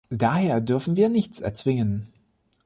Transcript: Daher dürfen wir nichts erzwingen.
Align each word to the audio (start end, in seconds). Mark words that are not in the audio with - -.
Daher 0.09 0.61
dürfen 0.61 0.95
wir 0.95 1.09
nichts 1.09 1.41
erzwingen. 1.41 2.09